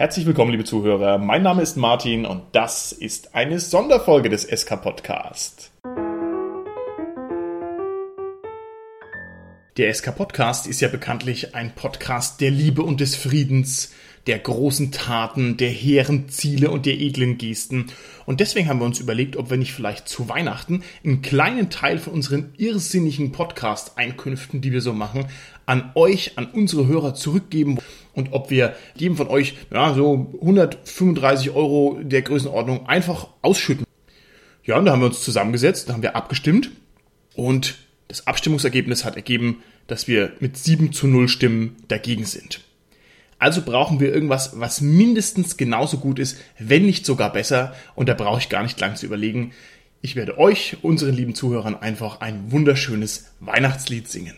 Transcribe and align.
Herzlich 0.00 0.24
willkommen, 0.24 0.50
liebe 0.50 0.64
Zuhörer. 0.64 1.18
Mein 1.18 1.42
Name 1.42 1.60
ist 1.60 1.76
Martin 1.76 2.24
und 2.24 2.42
das 2.52 2.90
ist 2.90 3.34
eine 3.34 3.60
Sonderfolge 3.60 4.30
des 4.30 4.44
SK 4.44 4.80
Podcast. 4.80 5.72
Der 9.76 9.92
SK 9.92 10.16
Podcast 10.16 10.66
ist 10.66 10.80
ja 10.80 10.88
bekanntlich 10.88 11.54
ein 11.54 11.74
Podcast 11.74 12.40
der 12.40 12.50
Liebe 12.50 12.82
und 12.82 13.00
des 13.00 13.14
Friedens, 13.14 13.92
der 14.26 14.38
großen 14.38 14.92
Taten, 14.92 15.56
der 15.56 15.70
hehren 15.70 16.28
Ziele 16.28 16.70
und 16.70 16.86
der 16.86 17.00
edlen 17.00 17.38
Gesten. 17.38 17.86
Und 18.26 18.40
deswegen 18.40 18.68
haben 18.68 18.80
wir 18.80 18.86
uns 18.86 19.00
überlegt, 19.00 19.36
ob 19.36 19.50
wir 19.50 19.56
nicht 19.56 19.72
vielleicht 19.72 20.08
zu 20.08 20.28
Weihnachten 20.28 20.82
einen 21.04 21.22
kleinen 21.22 21.70
Teil 21.70 21.98
von 21.98 22.12
unseren 22.12 22.52
irrsinnigen 22.56 23.32
Podcast-Einkünften, 23.32 24.60
die 24.60 24.72
wir 24.72 24.82
so 24.82 24.92
machen, 24.92 25.26
an 25.66 25.92
euch, 25.94 26.36
an 26.36 26.46
unsere 26.46 26.86
Hörer 26.86 27.14
zurückgeben 27.14 27.78
und 28.12 28.32
ob 28.32 28.50
wir 28.50 28.74
jedem 28.94 29.16
von 29.16 29.28
euch 29.28 29.54
ja, 29.72 29.94
so 29.94 30.32
135 30.40 31.50
Euro 31.50 31.98
der 32.02 32.22
Größenordnung 32.22 32.86
einfach 32.86 33.28
ausschütten. 33.42 33.86
Ja, 34.64 34.78
und 34.78 34.84
da 34.84 34.92
haben 34.92 35.00
wir 35.00 35.06
uns 35.06 35.22
zusammengesetzt, 35.22 35.88
da 35.88 35.94
haben 35.94 36.02
wir 36.02 36.16
abgestimmt 36.16 36.70
und 37.34 37.78
das 38.08 38.26
Abstimmungsergebnis 38.26 39.04
hat 39.04 39.16
ergeben, 39.16 39.62
dass 39.86 40.08
wir 40.08 40.32
mit 40.40 40.56
7 40.56 40.92
zu 40.92 41.06
0 41.06 41.28
Stimmen 41.28 41.76
dagegen 41.88 42.24
sind. 42.24 42.60
Also 43.40 43.62
brauchen 43.62 44.00
wir 44.00 44.12
irgendwas, 44.14 44.60
was 44.60 44.82
mindestens 44.82 45.56
genauso 45.56 45.96
gut 45.96 46.18
ist, 46.18 46.38
wenn 46.58 46.84
nicht 46.84 47.06
sogar 47.06 47.32
besser. 47.32 47.72
Und 47.94 48.08
da 48.08 48.14
brauche 48.14 48.38
ich 48.38 48.50
gar 48.50 48.62
nicht 48.62 48.78
lang 48.78 48.96
zu 48.96 49.06
überlegen. 49.06 49.52
Ich 50.02 50.14
werde 50.14 50.38
euch, 50.38 50.76
unseren 50.82 51.14
lieben 51.14 51.34
Zuhörern, 51.34 51.74
einfach 51.74 52.20
ein 52.20 52.52
wunderschönes 52.52 53.32
Weihnachtslied 53.40 54.08
singen. 54.08 54.36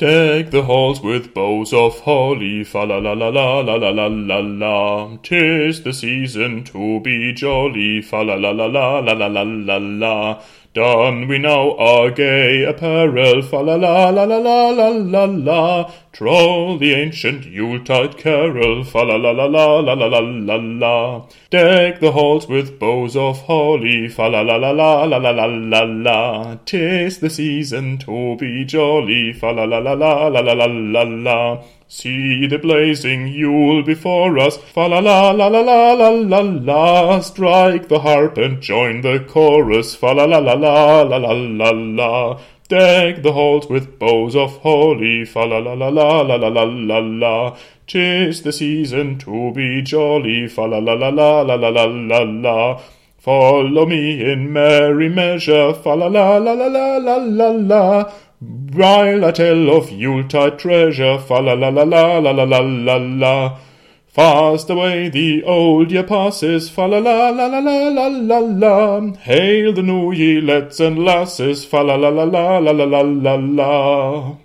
Deck 0.00 0.50
the 0.50 0.62
halls 0.62 1.02
with 1.02 1.34
boughs 1.34 1.74
of 1.74 2.06
holly, 2.06 2.64
fa 2.64 2.84
la 2.84 2.98
la 2.98 3.12
la 3.12 3.28
la 3.28 3.60
la 3.60 3.76
la 3.76 3.90
la 3.90 4.06
la 4.06 4.38
la. 4.38 5.18
Tis 5.22 5.82
the 5.82 5.92
season 5.92 6.64
to 6.64 7.00
be 7.00 7.34
jolly, 7.34 8.02
fa 8.02 8.22
la 8.22 8.36
la 8.36 8.50
la 8.50 8.66
la 8.66 9.00
la 9.00 9.12
la 9.12 9.26
la 9.26 9.42
la 9.42 9.76
la. 9.76 10.40
Don 10.72 11.26
we 11.26 11.36
now 11.38 11.72
our 11.78 12.12
gay 12.12 12.62
apparel, 12.62 13.42
fa 13.42 13.56
la 13.56 13.74
la 13.74 14.10
la 14.10 14.22
la 14.22 14.36
la 14.36 14.68
la 14.70 14.88
la 14.90 15.24
la. 15.24 15.92
Troll 16.12 16.78
the 16.78 16.94
ancient 16.94 17.44
Yuletide 17.44 18.16
carol, 18.16 18.84
fa 18.84 19.02
la 19.02 19.16
la 19.16 19.32
la 19.32 19.46
la 19.46 19.80
la 19.80 19.94
la 19.94 20.06
la 20.06 20.20
la 20.20 20.54
la. 20.54 21.26
Deck 21.50 21.98
the 21.98 22.12
halls 22.12 22.46
with 22.46 22.78
boughs 22.78 23.16
of 23.16 23.40
holly, 23.40 24.06
fa 24.06 24.28
la 24.28 24.42
la 24.42 24.54
la 24.54 24.70
la 24.70 25.02
la 25.06 25.16
la 25.16 25.30
la 25.30 25.46
la 25.46 25.82
la. 25.82 26.54
Tis 26.64 27.18
the 27.18 27.30
season 27.30 27.98
to 27.98 28.36
be 28.36 28.64
jolly, 28.64 29.32
fa 29.32 29.50
la 29.50 29.64
la 29.64 29.78
la 29.78 29.94
la 29.94 30.28
la 30.28 30.40
la 30.40 30.52
la 30.52 30.66
la 30.66 31.02
la. 31.02 31.64
See 31.92 32.46
the 32.46 32.56
blazing 32.56 33.26
Yule 33.26 33.82
before 33.82 34.38
us, 34.38 34.58
fa 34.58 34.86
la 34.86 35.00
la 35.00 35.32
la 35.32 35.48
la 35.48 35.60
la 35.60 35.92
la 35.94 36.08
la 36.10 36.38
la. 36.38 37.18
Strike 37.18 37.88
the 37.88 37.98
harp 37.98 38.38
and 38.38 38.62
join 38.62 39.00
the 39.00 39.18
chorus, 39.26 39.96
fa 39.96 40.12
la 40.12 40.24
la 40.24 40.38
la 40.38 40.52
la 40.52 41.02
la 41.02 41.16
la 41.16 41.32
la 41.32 41.70
la. 41.72 42.40
Deck 42.68 43.24
the 43.24 43.32
halls 43.32 43.68
with 43.68 43.98
boughs 43.98 44.36
of 44.36 44.58
holly, 44.58 45.24
fa 45.24 45.40
la 45.40 45.58
la 45.58 45.72
la 45.72 45.88
la 45.88 46.20
la 46.20 46.36
la 46.36 46.48
la 46.48 46.62
la 46.62 46.98
la. 47.00 47.56
Tis 47.88 48.42
the 48.42 48.52
season 48.52 49.18
to 49.18 49.50
be 49.50 49.82
jolly, 49.82 50.46
fa 50.46 50.66
la 50.66 50.78
la 50.78 50.92
la 50.92 51.08
la 51.08 51.42
la 51.42 51.56
la 51.56 51.70
la 51.70 51.86
la 51.86 52.22
la. 52.22 52.80
Follow 53.18 53.84
me 53.84 54.22
in 54.22 54.52
merry 54.52 55.08
measure, 55.08 55.74
fa 55.74 55.94
la 55.94 56.06
la 56.06 56.38
la 56.38 56.52
la 56.52 56.68
la 56.68 56.98
la 56.98 57.16
la 57.16 57.50
la. 57.50 58.12
While 58.42 59.26
I 59.26 59.32
tell 59.32 59.68
of 59.68 59.90
Yuletide 59.90 60.58
treasure, 60.58 61.18
fa 61.18 61.40
la 61.40 61.52
la 61.52 61.68
la 61.68 61.82
la 61.82 62.20
la 62.20 62.30
la 62.30 62.44
la 62.44 62.60
la 62.60 62.96
la. 62.96 63.58
Fast 64.06 64.70
away 64.70 65.10
the 65.10 65.44
old 65.44 65.92
year 65.92 66.04
passes, 66.04 66.70
fa 66.70 66.86
la 66.86 67.00
la 67.00 67.28
la 67.28 67.48
la 67.48 67.58
la 67.58 67.88
la 67.88 68.06
la 68.08 68.38
la. 68.38 69.12
Hail 69.24 69.74
the 69.74 69.82
new 69.82 70.10
ye 70.12 70.40
lads 70.40 70.80
and 70.80 71.04
lasses, 71.04 71.66
fa 71.66 71.82
la 71.82 71.96
la 71.96 72.08
la 72.08 72.24
la 72.24 72.58
la 72.60 72.72
la 72.72 72.84
la 72.84 73.02
la 73.02 73.34
la. 73.34 74.38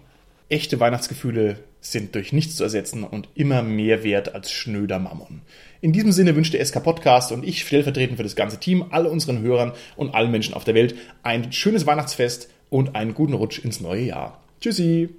Echte 0.49 0.77
Weihnachtsgefühle 0.81 1.59
sind 1.79 2.15
durch 2.15 2.33
nichts 2.33 2.57
zu 2.57 2.65
ersetzen 2.65 3.05
und 3.05 3.29
immer 3.33 3.61
mehr 3.61 4.03
wert 4.03 4.35
als 4.35 4.51
schnöder 4.51 4.99
Mammon. 4.99 5.41
In 5.79 5.93
diesem 5.93 6.11
Sinne 6.11 6.35
wünscht 6.35 6.53
der 6.53 6.65
SK 6.65 6.83
Podcast 6.83 7.31
und 7.31 7.47
ich 7.47 7.61
stellvertretend 7.61 8.17
für 8.17 8.23
das 8.23 8.35
ganze 8.35 8.59
Team, 8.59 8.87
all 8.89 9.05
unseren 9.05 9.41
Hörern 9.41 9.71
und 9.95 10.13
allen 10.15 10.31
Menschen 10.31 10.53
auf 10.53 10.65
der 10.65 10.75
Welt 10.75 10.95
ein 11.23 11.53
schönes 11.53 11.87
Weihnachtsfest 11.87 12.49
und 12.69 12.95
einen 12.95 13.13
guten 13.13 13.33
Rutsch 13.33 13.59
ins 13.59 13.81
neue 13.81 14.03
Jahr. 14.05 14.41
Tschüssi! 14.61 15.09